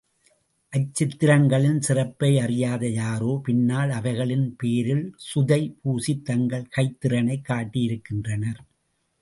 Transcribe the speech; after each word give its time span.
அச்சித்திரங்களின் 0.77 1.77
சிறப்பை 1.79 2.39
அறியாத 2.39 2.89
யாரோ 2.89 3.39
பின்னால் 3.43 3.89
அவைகளின் 3.89 4.55
பேரில் 4.57 5.15
சுதை 5.15 5.77
பூசித் 5.83 6.25
தங்கள் 6.25 6.67
கைத்திறனைக் 6.75 7.47
காட்டியிருக்கின்றனர். 7.49 8.61